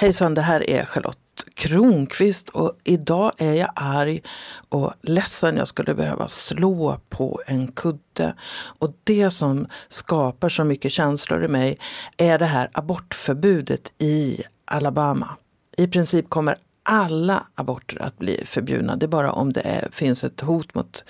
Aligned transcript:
Hejsan, 0.00 0.34
det 0.34 0.42
här 0.42 0.70
är 0.70 0.84
Charlotte 0.84 1.44
Kronqvist 1.54 2.48
och 2.48 2.78
idag 2.84 3.32
är 3.38 3.52
jag 3.52 3.70
arg 3.74 4.22
och 4.68 4.92
ledsen. 5.02 5.56
Jag 5.56 5.68
skulle 5.68 5.94
behöva 5.94 6.28
slå 6.28 7.00
på 7.08 7.42
en 7.46 7.72
kudde. 7.72 8.34
Och 8.78 8.94
det 9.04 9.30
som 9.30 9.66
skapar 9.88 10.48
så 10.48 10.64
mycket 10.64 10.92
känslor 10.92 11.44
i 11.44 11.48
mig 11.48 11.78
är 12.16 12.38
det 12.38 12.46
här 12.46 12.70
abortförbudet 12.72 13.92
i 13.98 14.42
Alabama. 14.64 15.36
I 15.76 15.86
princip 15.86 16.28
kommer 16.28 16.56
alla 16.88 17.46
aborter 17.54 18.02
att 18.02 18.18
bli 18.18 18.42
förbjudna. 18.44 18.96
Det 18.96 19.06
är 19.06 19.08
bara 19.08 19.32
om 19.32 19.52
det 19.52 19.60
är, 19.60 19.88
finns 19.92 20.24
ett 20.24 20.40
hot 20.40 20.74
mot 20.74 21.04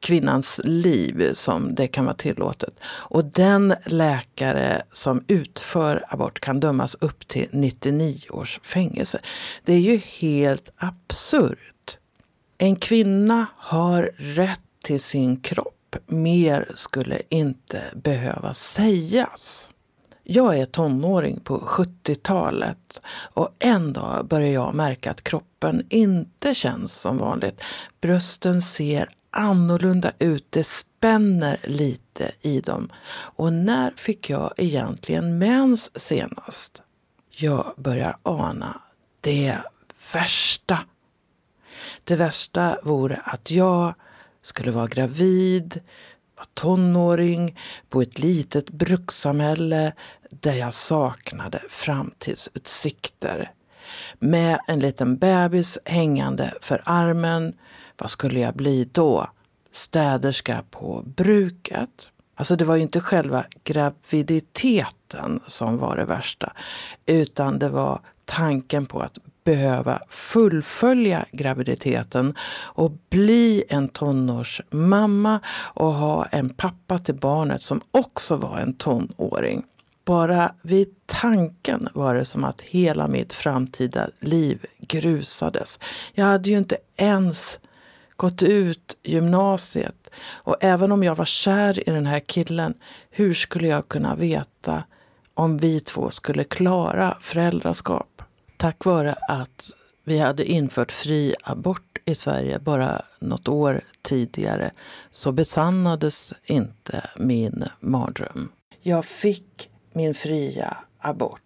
kvinnans 0.00 0.60
liv 0.64 1.32
som 1.32 1.74
det 1.74 1.86
kan 1.86 2.04
vara 2.04 2.14
tillåtet. 2.14 2.74
Och 2.84 3.24
den 3.24 3.74
läkare 3.86 4.82
som 4.92 5.24
utför 5.26 6.04
abort 6.08 6.40
kan 6.40 6.60
dömas 6.60 6.94
upp 6.94 7.28
till 7.28 7.48
99 7.52 8.18
års 8.30 8.60
fängelse. 8.62 9.20
Det 9.64 9.72
är 9.72 9.78
ju 9.78 9.96
helt 9.96 10.72
absurt. 10.76 11.98
En 12.58 12.76
kvinna 12.76 13.46
har 13.56 14.10
rätt 14.16 14.60
till 14.84 15.00
sin 15.00 15.40
kropp. 15.40 15.96
Mer 16.06 16.70
skulle 16.74 17.22
inte 17.28 17.82
behöva 17.94 18.54
sägas. 18.54 19.70
Jag 20.26 20.58
är 20.58 20.66
tonåring 20.66 21.40
på 21.40 21.58
70-talet 21.58 23.00
och 23.32 23.54
en 23.58 23.92
dag 23.92 24.26
börjar 24.26 24.52
jag 24.52 24.74
märka 24.74 25.10
att 25.10 25.24
kroppen 25.24 25.86
inte 25.88 26.54
känns 26.54 26.92
som 26.92 27.18
vanligt. 27.18 27.60
Brösten 28.00 28.62
ser 28.62 29.08
annorlunda 29.30 30.12
ut, 30.18 30.46
det 30.50 30.64
spänner 30.64 31.60
lite 31.64 32.32
i 32.40 32.60
dem. 32.60 32.92
Och 33.10 33.52
när 33.52 33.90
fick 33.96 34.30
jag 34.30 34.52
egentligen 34.56 35.38
mens 35.38 36.00
senast? 36.00 36.82
Jag 37.30 37.74
börjar 37.76 38.16
ana 38.22 38.80
det 39.20 39.58
värsta. 40.12 40.78
Det 42.04 42.16
värsta 42.16 42.78
vore 42.82 43.20
att 43.24 43.50
jag 43.50 43.94
skulle 44.42 44.70
vara 44.70 44.86
gravid, 44.86 45.80
tonåring, 46.54 47.58
på 47.88 48.02
ett 48.02 48.18
litet 48.18 48.70
brukssamhälle 48.70 49.92
där 50.30 50.54
jag 50.54 50.74
saknade 50.74 51.62
framtidsutsikter. 51.68 53.50
Med 54.18 54.58
en 54.66 54.80
liten 54.80 55.16
bebis 55.16 55.78
hängande 55.84 56.54
för 56.60 56.82
armen, 56.84 57.54
vad 57.96 58.10
skulle 58.10 58.40
jag 58.40 58.54
bli 58.54 58.88
då? 58.92 59.30
Städerska 59.72 60.64
på 60.70 61.02
bruket? 61.06 62.10
Alltså 62.34 62.56
det 62.56 62.64
var 62.64 62.76
ju 62.76 62.82
inte 62.82 63.00
själva 63.00 63.44
graviditeten 63.64 65.40
som 65.46 65.78
var 65.78 65.96
det 65.96 66.04
värsta, 66.04 66.52
utan 67.06 67.58
det 67.58 67.68
var 67.68 68.00
tanken 68.24 68.86
på 68.86 69.00
att 69.00 69.18
behöva 69.44 70.02
fullfölja 70.08 71.24
graviditeten 71.32 72.34
och 72.62 72.92
bli 73.10 73.64
en 73.68 73.88
tonårsmamma 73.88 75.40
och 75.56 75.94
ha 75.94 76.26
en 76.26 76.50
pappa 76.50 76.98
till 76.98 77.14
barnet 77.14 77.62
som 77.62 77.80
också 77.90 78.36
var 78.36 78.58
en 78.58 78.74
tonåring. 78.74 79.64
Bara 80.04 80.54
vid 80.62 80.88
tanken 81.06 81.88
var 81.94 82.14
det 82.14 82.24
som 82.24 82.44
att 82.44 82.60
hela 82.60 83.06
mitt 83.06 83.32
framtida 83.32 84.08
liv 84.20 84.66
grusades. 84.80 85.78
Jag 86.12 86.24
hade 86.24 86.50
ju 86.50 86.58
inte 86.58 86.76
ens 86.96 87.60
gått 88.16 88.42
ut 88.42 88.96
gymnasiet 89.02 90.10
och 90.26 90.56
även 90.60 90.92
om 90.92 91.02
jag 91.02 91.14
var 91.14 91.24
kär 91.24 91.88
i 91.88 91.92
den 91.92 92.06
här 92.06 92.20
killen, 92.20 92.74
hur 93.10 93.34
skulle 93.34 93.68
jag 93.68 93.88
kunna 93.88 94.14
veta 94.14 94.84
om 95.34 95.58
vi 95.58 95.80
två 95.80 96.10
skulle 96.10 96.44
klara 96.44 97.16
föräldraskap? 97.20 98.22
Tack 98.64 98.84
vare 98.84 99.14
att 99.28 99.70
vi 100.04 100.18
hade 100.18 100.44
infört 100.44 100.92
fri 100.92 101.34
abort 101.42 101.98
i 102.04 102.14
Sverige 102.14 102.58
bara 102.58 103.02
något 103.18 103.48
år 103.48 103.80
tidigare 104.02 104.70
så 105.10 105.32
besannades 105.32 106.32
inte 106.44 107.10
min 107.16 107.64
mardröm. 107.80 108.52
Jag 108.82 109.04
fick 109.04 109.70
min 109.92 110.14
fria 110.14 110.76
abort. 110.98 111.40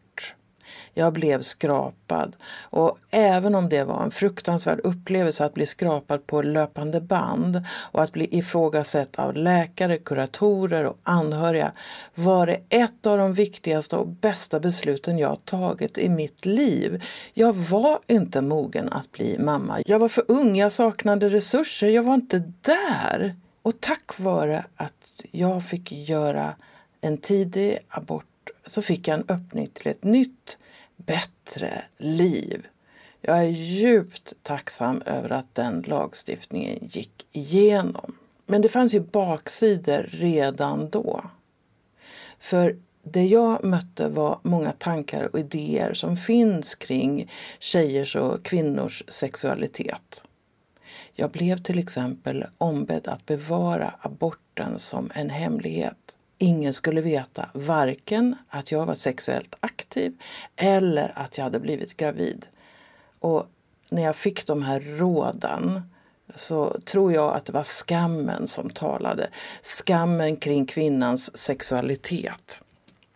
Jag 0.94 1.12
blev 1.12 1.42
skrapad. 1.42 2.36
Och 2.62 2.98
även 3.10 3.54
om 3.54 3.68
det 3.68 3.84
var 3.84 4.02
en 4.02 4.10
fruktansvärd 4.10 4.80
upplevelse 4.84 5.44
att 5.44 5.54
bli 5.54 5.66
skrapad 5.66 6.26
på 6.26 6.42
löpande 6.42 7.00
band 7.00 7.62
och 7.92 8.02
att 8.02 8.12
bli 8.12 8.38
ifrågasatt 8.38 9.18
av 9.18 9.34
läkare, 9.34 9.98
kuratorer 9.98 10.84
och 10.84 10.98
anhöriga 11.02 11.72
var 12.14 12.46
det 12.46 12.60
ett 12.68 13.06
av 13.06 13.18
de 13.18 13.32
viktigaste 13.32 13.96
och 13.96 14.06
bästa 14.08 14.60
besluten 14.60 15.18
jag 15.18 15.44
tagit 15.44 15.98
i 15.98 16.08
mitt 16.08 16.46
liv. 16.46 17.04
Jag 17.34 17.52
var 17.52 17.98
inte 18.06 18.40
mogen 18.40 18.88
att 18.88 19.12
bli 19.12 19.38
mamma. 19.38 19.78
Jag 19.86 19.98
var 19.98 20.08
för 20.08 20.24
ung, 20.28 20.56
jag 20.56 20.72
saknade 20.72 21.28
resurser, 21.28 21.88
jag 21.88 22.02
var 22.02 22.14
inte 22.14 22.52
där. 22.60 23.36
Och 23.62 23.80
tack 23.80 24.18
vare 24.18 24.64
att 24.76 25.24
jag 25.30 25.62
fick 25.62 25.92
göra 25.92 26.54
en 27.00 27.18
tidig 27.18 27.78
abort 27.88 28.24
så 28.68 28.82
fick 28.82 29.08
jag 29.08 29.18
en 29.18 29.24
öppning 29.28 29.66
till 29.66 29.88
ett 29.88 30.04
nytt 30.04 30.58
bättre 30.96 31.84
liv. 31.96 32.66
Jag 33.20 33.38
är 33.38 33.48
djupt 33.48 34.32
tacksam 34.42 35.02
över 35.06 35.30
att 35.30 35.54
den 35.54 35.82
lagstiftningen 35.86 36.78
gick 36.82 37.26
igenom. 37.32 38.16
Men 38.46 38.62
det 38.62 38.68
fanns 38.68 38.94
ju 38.94 39.00
baksidor 39.00 40.06
redan 40.10 40.90
då. 40.90 41.22
För 42.38 42.76
det 43.02 43.24
jag 43.24 43.64
mötte 43.64 44.08
var 44.08 44.38
många 44.42 44.72
tankar 44.72 45.28
och 45.32 45.38
idéer 45.38 45.94
som 45.94 46.16
finns 46.16 46.74
kring 46.74 47.30
tjejers 47.58 48.16
och 48.16 48.44
kvinnors 48.44 49.04
sexualitet. 49.08 50.22
Jag 51.14 51.30
blev 51.30 51.58
till 51.58 51.78
exempel 51.78 52.46
ombedd 52.58 53.08
att 53.08 53.26
bevara 53.26 53.94
aborten 54.00 54.78
som 54.78 55.10
en 55.14 55.30
hemlighet. 55.30 56.16
Ingen 56.38 56.72
skulle 56.72 57.00
veta 57.00 57.50
varken 57.52 58.36
att 58.48 58.72
jag 58.72 58.86
var 58.86 58.94
sexuellt 58.94 59.54
aktiv 59.60 60.22
eller 60.56 61.12
att 61.16 61.38
jag 61.38 61.44
hade 61.44 61.60
blivit 61.60 61.96
gravid. 61.96 62.46
Och 63.18 63.46
när 63.90 64.02
jag 64.02 64.16
fick 64.16 64.46
de 64.46 64.62
här 64.62 64.80
råden 64.80 65.82
så 66.34 66.80
tror 66.84 67.12
jag 67.12 67.34
att 67.34 67.44
det 67.44 67.52
var 67.52 67.62
skammen 67.62 68.46
som 68.46 68.70
talade. 68.70 69.28
Skammen 69.62 70.36
kring 70.36 70.66
kvinnans 70.66 71.36
sexualitet. 71.38 72.60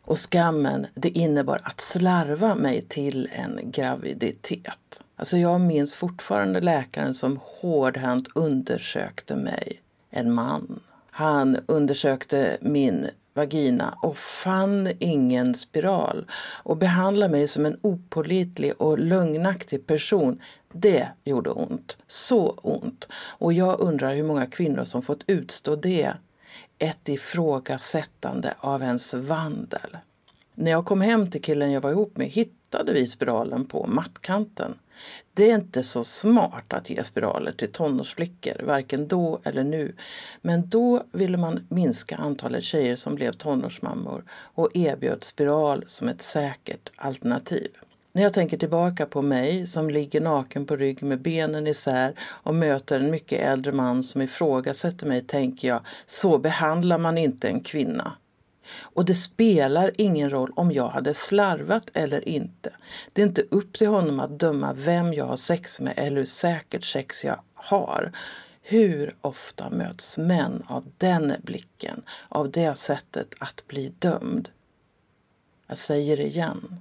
Och 0.05 0.19
skammen, 0.19 0.87
det 0.95 1.09
innebar 1.09 1.61
att 1.65 1.81
slarva 1.81 2.55
mig 2.55 2.83
till 2.83 3.29
en 3.33 3.71
graviditet. 3.71 5.03
Alltså 5.17 5.37
jag 5.37 5.61
minns 5.61 5.95
fortfarande 5.95 6.61
läkaren 6.61 7.15
som 7.15 7.41
hårdhänt 7.43 8.29
undersökte 8.35 9.37
mig. 9.37 9.83
En 10.11 10.33
man. 10.33 10.81
Han 11.15 11.59
undersökte 11.67 12.59
min 12.61 13.09
vagina 13.35 13.99
och 14.03 14.17
fann 14.17 14.93
ingen 14.99 15.55
spiral 15.55 16.27
och 16.63 16.77
behandlade 16.77 17.33
mig 17.33 17.49
som 17.49 17.67
en 17.67 17.79
opolitlig 17.83 18.73
och 18.79 18.99
lögnaktig 18.99 19.87
person. 19.87 20.41
Det 20.73 21.09
gjorde 21.25 21.51
ont. 21.51 21.97
Så 22.07 22.51
ont. 22.63 23.09
Och 23.39 23.53
jag 23.53 23.81
undrar 23.81 24.15
hur 24.15 24.23
många 24.23 24.47
kvinnor 24.47 24.85
som 24.85 25.03
fått 25.03 25.25
utstå 25.27 25.77
det. 25.77 26.13
Ett 26.79 27.09
ifrågasättande 27.09 28.55
av 28.59 28.83
ens 28.83 29.15
vandel. 29.15 29.97
När 30.55 30.71
jag 30.71 30.87
kom 30.87 31.01
hem 31.01 31.31
till 31.31 31.43
killen 31.43 31.73
jag 31.73 31.81
var 31.81 31.91
ihop 31.91 32.17
med 32.17 32.27
hittade 32.27 32.62
vi 32.87 33.07
spiralen 33.07 33.65
på 33.65 33.87
mattkanten. 33.87 34.75
Det 35.35 35.51
är 35.51 35.55
inte 35.55 35.83
så 35.83 36.05
smart 36.05 36.73
att 36.73 36.91
ge 36.91 37.05
spiraler 37.05 37.53
till 37.53 37.73
tonårsflickor, 37.73 38.63
varken 38.63 39.09
då 39.09 39.41
eller 39.45 39.65
nu. 39.65 39.95
Men 40.41 40.69
då 40.69 41.03
ville 41.13 41.37
man 41.37 41.67
minska 41.69 42.17
antalet 42.17 42.65
tjejer 42.65 42.97
som 42.97 43.15
blev 43.15 43.33
tonårsmammor 43.33 44.25
och 44.31 44.77
erbjöd 44.77 45.25
spiral 45.25 45.85
som 45.87 46.09
ett 46.09 46.23
säkert 46.23 46.91
alternativ. 46.97 47.69
När 48.15 48.23
jag 48.23 48.33
tänker 48.33 48.59
tillbaka 48.59 49.07
på 49.07 49.23
mig 49.23 49.67
som 49.67 49.91
ligger 49.91 50.21
naken 50.21 50.67
på 50.67 50.77
rygg 50.77 51.03
med 51.03 51.21
benen 51.21 51.67
isär 51.67 52.15
och 52.21 52.55
möter 52.55 53.01
en 53.01 53.11
mycket 53.11 53.41
äldre 53.41 53.73
man 53.73 54.03
som 54.03 54.23
ifrågasätter 54.23 55.07
mig 55.07 55.21
tänker 55.21 55.69
jag, 55.69 55.81
så 56.07 56.39
behandlar 56.39 56.99
man 56.99 57.19
inte 57.19 57.49
en 57.49 57.61
kvinna. 57.61 58.13
Och 58.83 59.05
det 59.05 59.15
spelar 59.15 59.93
ingen 59.99 60.31
roll 60.31 60.53
om 60.57 60.73
jag 60.73 60.89
hade 60.89 61.15
slarvat 61.15 61.91
eller 61.93 62.29
inte. 62.29 62.73
Det 63.13 63.23
är 63.23 63.27
inte 63.27 63.43
upp 63.51 63.79
till 63.79 63.89
honom 63.89 64.21
att 64.21 64.39
döma 64.39 64.73
vem 64.73 65.15
jag 65.15 65.25
har 65.25 65.37
sex 65.37 65.81
med 65.81 65.95
eller 65.97 66.17
hur 66.17 66.25
säkert 66.25 66.85
sex 66.85 67.25
jag 67.25 67.41
har. 67.55 68.13
Hur 68.63 69.17
ofta 69.21 69.71
möts 69.71 70.19
män 70.19 70.63
av 70.67 70.85
den 70.99 71.33
blicken, 71.43 72.03
av 72.29 72.51
det 72.51 72.75
sättet 72.75 73.35
att 73.41 73.65
bli 73.67 73.93
dömd? 73.99 74.49
Jag 75.67 75.79
säger 75.79 76.17
det 76.17 76.27
igen. 76.27 76.81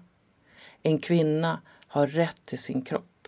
En 0.84 1.00
kvinna 1.00 1.62
har 1.88 2.08
rätt 2.08 2.46
till 2.46 2.60
sin 2.60 2.82
kropp. 2.82 3.28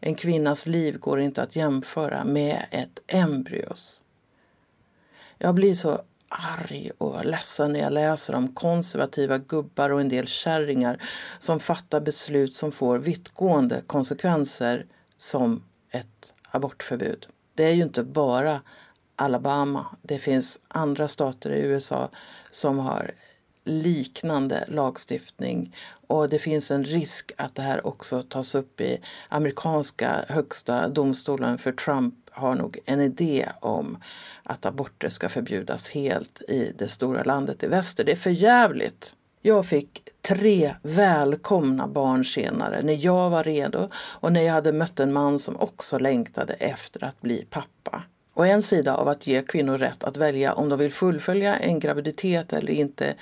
En 0.00 0.14
kvinnas 0.14 0.66
liv 0.66 0.98
går 0.98 1.20
inte 1.20 1.42
att 1.42 1.56
jämföra 1.56 2.24
med 2.24 2.66
ett 2.70 2.98
embryos. 3.06 4.02
Jag 5.38 5.54
blir 5.54 5.74
så 5.74 6.02
arg 6.32 6.90
och 6.98 7.24
ledsen 7.24 7.72
när 7.72 7.80
jag 7.80 7.92
läser 7.92 8.34
om 8.34 8.54
konservativa 8.54 9.38
gubbar 9.38 9.90
och 9.90 10.00
en 10.00 10.08
del 10.08 10.26
kärringar 10.26 11.02
som 11.38 11.60
fattar 11.60 12.00
beslut 12.00 12.54
som 12.54 12.72
får 12.72 12.98
vittgående 12.98 13.82
konsekvenser 13.86 14.86
som 15.18 15.62
ett 15.90 16.32
abortförbud. 16.50 17.26
Det 17.54 17.64
är 17.64 17.72
ju 17.74 17.82
inte 17.82 18.02
bara 18.02 18.60
Alabama. 19.16 19.86
Det 20.02 20.18
finns 20.18 20.60
andra 20.68 21.08
stater 21.08 21.50
i 21.52 21.60
USA 21.60 22.10
som 22.50 22.78
har 22.78 23.10
liknande 23.64 24.64
lagstiftning 24.68 25.76
och 26.06 26.28
det 26.28 26.38
finns 26.38 26.70
en 26.70 26.84
risk 26.84 27.32
att 27.36 27.54
det 27.54 27.62
här 27.62 27.86
också 27.86 28.22
tas 28.22 28.54
upp 28.54 28.80
i 28.80 29.00
amerikanska 29.28 30.24
högsta 30.28 30.88
domstolen 30.88 31.58
för 31.58 31.72
Trump 31.72 32.14
har 32.32 32.54
nog 32.54 32.78
en 32.84 33.00
idé 33.00 33.48
om 33.60 33.98
att 34.42 34.66
aborter 34.66 35.08
ska 35.08 35.28
förbjudas 35.28 35.90
helt 35.90 36.42
i 36.42 36.72
det 36.78 36.88
stora 36.88 37.22
landet 37.24 37.62
i 37.62 37.66
väster. 37.66 38.04
Det 38.04 38.12
är 38.12 38.16
för 38.16 38.30
jävligt. 38.30 39.14
Jag 39.42 39.66
fick 39.66 40.08
tre 40.22 40.74
välkomna 40.82 41.88
barn 41.88 42.24
senare 42.24 42.82
när 42.82 43.04
jag 43.04 43.30
var 43.30 43.44
redo 43.44 43.88
och 43.94 44.32
när 44.32 44.42
jag 44.42 44.52
hade 44.52 44.72
mött 44.72 45.00
en 45.00 45.12
man 45.12 45.38
som 45.38 45.56
också 45.56 45.98
längtade 45.98 46.52
efter 46.52 47.04
att 47.04 47.20
bli 47.20 47.46
pappa. 47.50 48.02
Och 48.34 48.46
en 48.46 48.62
sida 48.62 48.94
av 48.94 49.08
att 49.08 49.26
ge 49.26 49.42
kvinnor 49.42 49.78
rätt 49.78 50.04
att 50.04 50.16
välja 50.16 50.52
om 50.52 50.68
de 50.68 50.78
vill 50.78 50.92
fullfölja 50.92 51.56
en 51.56 51.78
graviditet 51.78 52.52
eller 52.52 52.72
inte 52.72 53.14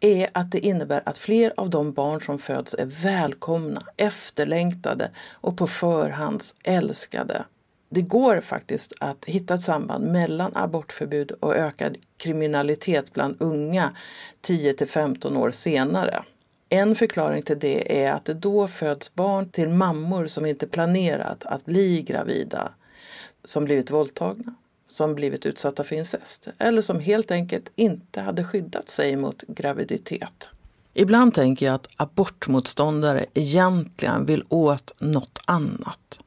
är 0.00 0.28
att 0.32 0.50
det 0.50 0.66
innebär 0.66 1.02
att 1.06 1.18
fler 1.18 1.52
av 1.56 1.70
de 1.70 1.92
barn 1.92 2.20
som 2.20 2.38
föds 2.38 2.74
är 2.74 2.86
välkomna, 2.86 3.82
efterlängtade 3.96 5.10
och 5.32 5.56
på 5.56 5.66
förhands 5.66 6.54
älskade. 6.62 7.44
Det 7.88 8.02
går 8.02 8.40
faktiskt 8.40 8.92
att 9.00 9.24
hitta 9.24 9.54
ett 9.54 9.62
samband 9.62 10.04
mellan 10.12 10.52
abortförbud 10.54 11.30
och 11.30 11.56
ökad 11.56 11.96
kriminalitet 12.16 13.12
bland 13.12 13.36
unga 13.38 13.90
10 14.40 14.74
till 14.74 14.88
15 14.88 15.36
år 15.36 15.50
senare. 15.50 16.24
En 16.68 16.94
förklaring 16.94 17.42
till 17.42 17.58
det 17.58 18.04
är 18.04 18.12
att 18.12 18.24
det 18.24 18.34
då 18.34 18.66
föds 18.66 19.14
barn 19.14 19.48
till 19.48 19.68
mammor 19.68 20.26
som 20.26 20.46
inte 20.46 20.66
planerat 20.66 21.44
att 21.44 21.64
bli 21.64 22.02
gravida, 22.02 22.72
som 23.44 23.64
blivit 23.64 23.90
våldtagna, 23.90 24.54
som 24.88 25.14
blivit 25.14 25.46
utsatta 25.46 25.84
för 25.84 25.96
incest 25.96 26.48
eller 26.58 26.82
som 26.82 27.00
helt 27.00 27.30
enkelt 27.30 27.70
inte 27.76 28.20
hade 28.20 28.44
skyddat 28.44 28.88
sig 28.88 29.16
mot 29.16 29.42
graviditet. 29.42 30.48
Ibland 30.94 31.34
tänker 31.34 31.66
jag 31.66 31.74
att 31.74 31.88
abortmotståndare 31.96 33.26
egentligen 33.34 34.26
vill 34.26 34.44
åt 34.48 34.92
något 35.00 35.38
annat 35.44 36.18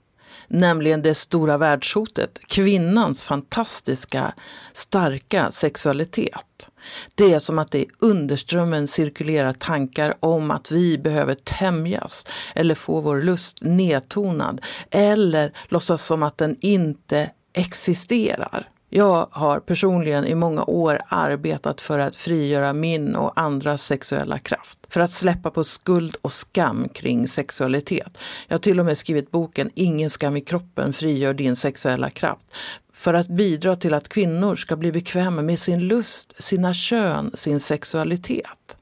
nämligen 0.49 1.01
det 1.01 1.15
stora 1.15 1.57
världshotet, 1.57 2.39
kvinnans 2.47 3.23
fantastiska, 3.23 4.33
starka 4.73 5.51
sexualitet. 5.51 6.69
Det 7.15 7.33
är 7.33 7.39
som 7.39 7.59
att 7.59 7.71
det 7.71 7.79
i 7.79 7.87
underströmmen 7.99 8.87
cirkulerar 8.87 9.53
tankar 9.53 10.13
om 10.19 10.51
att 10.51 10.71
vi 10.71 10.97
behöver 10.97 11.33
tämjas 11.33 12.25
eller 12.55 12.75
få 12.75 13.01
vår 13.01 13.21
lust 13.21 13.57
nedtonad 13.61 14.61
eller 14.91 15.53
låtsas 15.67 16.05
som 16.05 16.23
att 16.23 16.37
den 16.37 16.57
inte 16.61 17.31
existerar. 17.53 18.69
Jag 18.91 19.27
har 19.31 19.59
personligen 19.59 20.25
i 20.25 20.35
många 20.35 20.63
år 20.63 21.01
arbetat 21.07 21.81
för 21.81 21.99
att 21.99 22.15
frigöra 22.15 22.73
min 22.73 23.15
och 23.15 23.39
andras 23.39 23.83
sexuella 23.83 24.39
kraft. 24.39 24.79
För 24.89 25.01
att 25.01 25.11
släppa 25.11 25.51
på 25.51 25.63
skuld 25.63 26.15
och 26.21 26.33
skam 26.33 26.89
kring 26.89 27.27
sexualitet. 27.27 28.17
Jag 28.47 28.53
har 28.53 28.59
till 28.59 28.79
och 28.79 28.85
med 28.85 28.97
skrivit 28.97 29.31
boken 29.31 29.69
Ingen 29.75 30.09
skam 30.09 30.37
i 30.37 30.41
kroppen 30.41 30.93
frigör 30.93 31.33
din 31.33 31.55
sexuella 31.55 32.09
kraft. 32.09 32.45
För 32.93 33.13
att 33.13 33.27
bidra 33.27 33.75
till 33.75 33.93
att 33.93 34.09
kvinnor 34.09 34.55
ska 34.55 34.75
bli 34.75 34.91
bekväma 34.91 35.41
med 35.41 35.59
sin 35.59 35.87
lust, 35.87 36.43
sina 36.43 36.73
kön, 36.73 37.31
sin 37.33 37.59
sexualitet. 37.59 38.77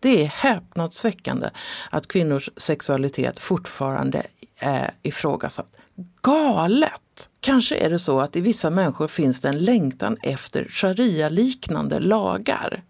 Det 0.00 0.22
är 0.22 0.26
häpnadsväckande 0.26 1.48
att 1.90 2.08
kvinnors 2.08 2.50
sexualitet 2.56 3.40
fortfarande 3.40 4.26
är 4.56 4.94
ifrågasatt. 5.02 5.76
Galet! 6.22 7.07
Kanske 7.40 7.76
är 7.76 7.90
det 7.90 7.98
så 7.98 8.20
att 8.20 8.36
i 8.36 8.40
vissa 8.40 8.70
människor 8.70 9.08
finns 9.08 9.40
det 9.40 9.48
en 9.48 9.58
längtan 9.58 10.16
efter 10.22 10.66
sharia-liknande 10.68 12.00
lagar. 12.00 12.82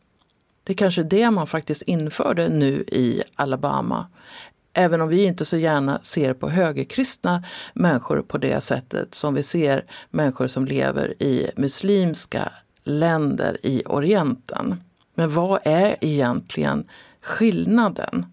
Det 0.64 0.72
är 0.72 0.76
kanske 0.76 1.02
det 1.02 1.30
man 1.30 1.46
faktiskt 1.46 1.82
införde 1.82 2.48
nu 2.48 2.84
i 2.88 3.22
Alabama. 3.34 4.06
Även 4.72 5.00
om 5.00 5.08
vi 5.08 5.24
inte 5.24 5.44
så 5.44 5.56
gärna 5.56 5.98
ser 6.02 6.34
på 6.34 6.48
högerkristna 6.48 7.44
människor 7.74 8.22
på 8.22 8.38
det 8.38 8.60
sättet 8.60 9.14
som 9.14 9.34
vi 9.34 9.42
ser 9.42 9.84
människor 10.10 10.46
som 10.46 10.64
lever 10.64 11.22
i 11.22 11.50
muslimska 11.56 12.52
länder 12.84 13.58
i 13.62 13.82
Orienten. 13.86 14.82
Men 15.14 15.30
vad 15.30 15.60
är 15.64 15.96
egentligen 16.00 16.84
skillnaden? 17.20 18.26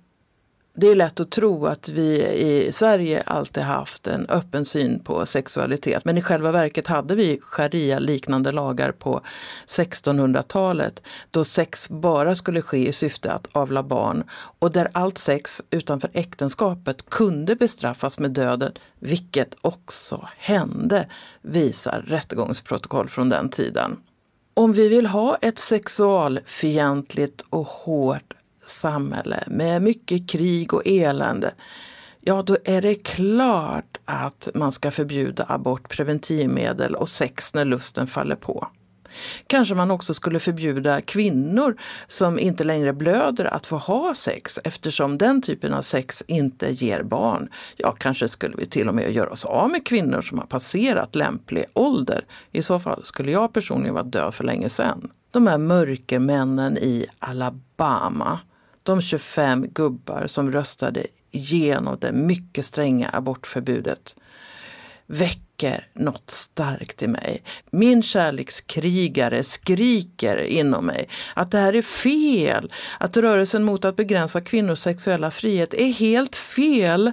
Det 0.78 0.88
är 0.88 0.96
lätt 0.96 1.20
att 1.20 1.32
tro 1.32 1.66
att 1.66 1.90
vi 1.90 2.26
i 2.28 2.72
Sverige 2.72 3.24
alltid 3.26 3.64
haft 3.64 4.08
en 4.08 4.30
öppen 4.30 4.66
syn 4.66 5.00
på 5.00 5.26
sexualitet. 5.26 6.06
Men 6.06 6.18
i 6.18 6.22
själva 6.22 6.52
verket 6.52 6.88
hade 6.88 7.16
vi 7.16 7.40
sharia-liknande 7.42 8.52
lagar 8.52 8.92
på 8.92 9.22
1600-talet 9.68 11.02
då 11.32 11.44
sex 11.44 11.90
bara 11.90 12.36
skulle 12.36 12.62
ske 12.62 12.88
i 12.88 12.94
syfte 12.94 13.32
att 13.32 13.48
avla 13.52 13.84
barn 13.84 14.24
och 14.60 14.72
där 14.72 14.90
allt 14.92 15.18
sex 15.18 15.62
utanför 15.70 16.10
äktenskapet 16.14 17.10
kunde 17.10 17.56
bestraffas 17.56 18.20
med 18.20 18.32
döden, 18.32 18.72
vilket 19.00 19.56
också 19.62 20.28
hände, 20.38 21.08
visar 21.42 22.04
rättegångsprotokoll 22.08 23.10
från 23.10 23.30
den 23.30 23.50
tiden. 23.50 23.98
Om 24.54 24.74
vi 24.74 24.88
vill 24.88 25.06
ha 25.06 25.38
ett 25.42 25.60
sexualfientligt 25.60 27.44
och 27.50 27.68
hårt 27.68 28.34
samhälle 28.66 29.44
med 29.48 29.82
mycket 29.82 30.30
krig 30.30 30.74
och 30.74 30.82
elände, 30.86 31.54
ja 32.22 32.42
då 32.42 32.58
är 32.64 32.82
det 32.82 32.96
klart 32.96 33.98
att 34.06 34.50
man 34.54 34.72
ska 34.72 34.92
förbjuda 34.92 35.46
abort, 35.48 35.90
preventivmedel 35.90 36.96
och 36.96 37.10
sex 37.10 37.54
när 37.54 37.66
lusten 37.66 38.08
faller 38.08 38.36
på. 38.36 38.68
Kanske 39.48 39.76
man 39.76 39.92
också 39.92 40.14
skulle 40.14 40.40
förbjuda 40.40 41.02
kvinnor 41.02 41.76
som 42.08 42.40
inte 42.40 42.64
längre 42.64 42.94
blöder 42.94 43.46
att 43.46 43.68
få 43.68 43.78
ha 43.78 44.14
sex 44.14 44.60
eftersom 44.64 45.18
den 45.18 45.42
typen 45.42 45.74
av 45.74 45.82
sex 45.82 46.24
inte 46.28 46.72
ger 46.72 47.04
barn. 47.04 47.50
Ja, 47.78 47.92
kanske 47.92 48.28
skulle 48.28 48.56
vi 48.56 48.66
till 48.66 48.90
och 48.90 48.96
med 48.96 49.12
göra 49.12 49.30
oss 49.30 49.46
av 49.46 49.70
med 49.70 49.86
kvinnor 49.86 50.22
som 50.22 50.40
har 50.40 50.46
passerat 50.46 51.16
lämplig 51.16 51.66
ålder. 51.74 52.26
I 52.52 52.62
så 52.62 52.80
fall 52.80 53.06
skulle 53.06 53.32
jag 53.32 53.54
personligen 53.54 53.94
vara 53.94 54.04
död 54.04 54.34
för 54.34 54.44
länge 54.44 54.70
sedan. 54.70 55.12
De 55.32 55.48
här 55.48 55.58
mörkermännen 55.58 56.78
i 56.78 57.06
Alabama 57.20 58.40
de 58.86 59.02
25 59.02 59.68
gubbar 59.68 60.28
som 60.28 60.52
röstade 60.52 61.08
igenom 61.32 61.98
det 62.02 62.12
mycket 62.12 62.66
stränga 62.66 63.10
abortförbudet 63.14 64.16
väcker 65.08 65.88
något 65.94 66.30
starkt 66.30 67.02
i 67.02 67.08
mig. 67.08 67.44
Min 67.70 68.04
kärlekskrigare 68.04 69.44
skriker 69.44 70.38
inom 70.38 70.86
mig 70.86 71.10
att 71.34 71.52
det 71.52 71.58
här 71.58 71.76
är 71.76 71.82
fel. 71.82 72.72
Att 73.00 73.18
rörelsen 73.18 73.64
mot 73.64 73.86
att 73.86 73.96
begränsa 73.96 74.42
kvinnors 74.42 74.80
sexuella 74.80 75.32
frihet 75.32 75.74
är 75.74 75.92
helt 75.92 76.36
fel. 76.36 77.12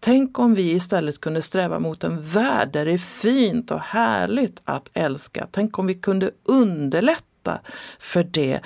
Tänk 0.00 0.38
om 0.38 0.54
vi 0.54 0.72
istället 0.72 1.20
kunde 1.20 1.42
sträva 1.42 1.78
mot 1.78 2.04
en 2.04 2.22
värld 2.22 2.72
där 2.72 2.84
det 2.84 2.92
är 2.92 2.98
fint 2.98 3.70
och 3.70 3.80
härligt 3.80 4.60
att 4.64 4.90
älska. 4.94 5.46
Tänk 5.50 5.78
om 5.78 5.86
vi 5.86 5.94
kunde 5.94 6.30
underlätta 6.44 7.24
underlätta 7.40 7.60
för 7.98 8.22
det. 8.22 8.60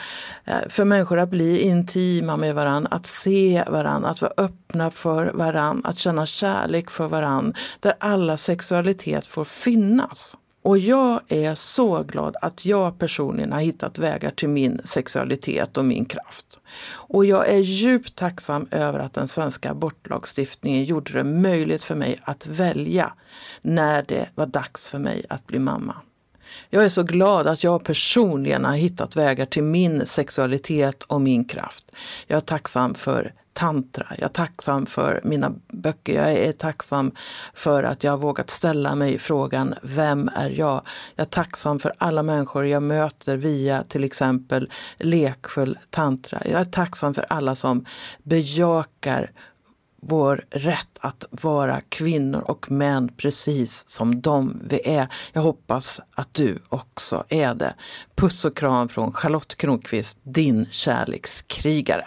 Eh, 0.44 0.68
för 0.68 0.84
människor 0.84 1.18
att 1.18 1.30
bli 1.30 1.60
intima 1.60 2.36
med 2.36 2.54
varandra, 2.54 2.88
att 2.90 3.06
se 3.06 3.64
varandra, 3.68 4.08
att 4.08 4.22
vara 4.22 4.32
öppna 4.36 4.90
för 4.90 5.32
varandra, 5.34 5.88
att 5.88 5.98
känna 5.98 6.26
kärlek 6.26 6.90
för 6.90 7.08
varandra. 7.08 7.58
Där 7.80 7.94
alla 8.00 8.36
sexualitet 8.36 9.26
får 9.26 9.44
finnas. 9.44 10.36
Och 10.62 10.78
jag 10.78 11.20
är 11.28 11.54
så 11.54 12.02
glad 12.02 12.36
att 12.42 12.64
jag 12.64 12.98
personligen 12.98 13.52
har 13.52 13.60
hittat 13.60 13.98
vägar 13.98 14.30
till 14.30 14.48
min 14.48 14.80
sexualitet 14.84 15.76
och 15.76 15.84
min 15.84 16.04
kraft. 16.04 16.58
Och 17.12 17.24
jag 17.24 17.48
är 17.48 17.58
djupt 17.58 18.16
tacksam 18.16 18.66
över 18.70 18.98
att 18.98 19.14
den 19.14 19.28
svenska 19.28 19.70
abortlagstiftningen 19.70 20.84
gjorde 20.84 21.12
det 21.12 21.24
möjligt 21.24 21.82
för 21.82 21.94
mig 21.94 22.18
att 22.24 22.46
välja 22.46 23.12
när 23.62 24.02
det 24.02 24.28
var 24.34 24.46
dags 24.46 24.88
för 24.88 24.98
mig 24.98 25.24
att 25.28 25.46
bli 25.46 25.58
mamma. 25.58 25.94
Jag 26.70 26.84
är 26.84 26.88
så 26.88 27.02
glad 27.02 27.46
att 27.46 27.64
jag 27.64 27.84
personligen 27.84 28.64
har 28.64 28.76
hittat 28.76 29.16
vägar 29.16 29.46
till 29.46 29.62
min 29.62 30.06
sexualitet 30.06 31.02
och 31.02 31.20
min 31.20 31.44
kraft. 31.44 31.84
Jag 32.26 32.36
är 32.36 32.40
tacksam 32.40 32.94
för 32.94 33.32
tantra. 33.54 34.06
Jag 34.10 34.24
är 34.24 34.28
tacksam 34.28 34.86
för 34.86 35.20
mina 35.24 35.52
böcker. 35.68 36.14
Jag 36.14 36.32
är 36.32 36.52
tacksam 36.52 37.12
för 37.54 37.82
att 37.82 38.04
jag 38.04 38.12
har 38.12 38.18
vågat 38.18 38.50
ställa 38.50 38.94
mig 38.94 39.18
frågan 39.18 39.74
Vem 39.82 40.30
är 40.36 40.50
jag? 40.50 40.82
Jag 41.14 41.24
är 41.24 41.30
tacksam 41.30 41.78
för 41.78 41.94
alla 41.98 42.22
människor 42.22 42.66
jag 42.66 42.82
möter 42.82 43.36
via 43.36 43.84
till 43.88 44.04
exempel 44.04 44.70
lekfull 44.98 45.78
tantra. 45.90 46.42
Jag 46.44 46.60
är 46.60 46.64
tacksam 46.64 47.14
för 47.14 47.26
alla 47.28 47.54
som 47.54 47.84
bejakar 48.22 49.30
vår 50.08 50.44
rätt 50.50 50.98
att 51.00 51.24
vara 51.30 51.80
kvinnor 51.80 52.40
och 52.40 52.70
män 52.70 53.12
precis 53.16 53.88
som 53.88 54.20
de 54.20 54.60
vi 54.68 54.80
är. 54.88 55.08
Jag 55.32 55.42
hoppas 55.42 56.00
att 56.14 56.34
du 56.34 56.58
också 56.68 57.24
är 57.28 57.54
det. 57.54 57.74
Puss 58.14 58.44
och 58.44 58.56
kram 58.56 58.88
från 58.88 59.12
Charlotte 59.12 59.56
Kronqvist, 59.56 60.18
din 60.22 60.66
kärlekskrigare. 60.70 62.06